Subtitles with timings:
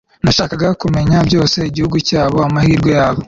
[0.23, 3.19] nashakaga kumenya byose, igihugu cyabo, amahirwe yabo